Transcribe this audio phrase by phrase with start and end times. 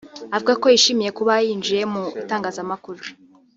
[0.35, 3.01] avuga ko yishimiye kuba yinjiye mu itangazamakuru